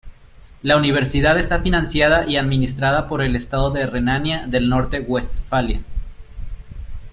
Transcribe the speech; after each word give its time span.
La 0.63 0.77
universidad 0.77 1.37
está 1.37 1.61
financiada 1.61 2.27
y 2.27 2.37
administrada 2.37 3.07
por 3.07 3.21
el 3.21 3.35
estado 3.35 3.69
de 3.69 3.85
Renania 3.85 4.47
del 4.47 4.67
Norte-Westfalia. 4.67 5.81